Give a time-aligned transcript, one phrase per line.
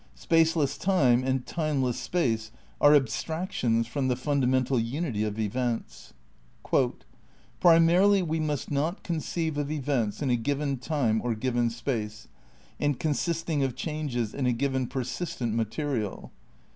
[0.15, 2.49] Space less time and timeless space
[2.81, 6.13] are ahstractions from the fundamental unity of events.
[7.59, 12.27] "Primarily we must not conceive of events in a given Time or given Space,
[12.79, 16.31] and consisting of changes in a given persistent ma terial.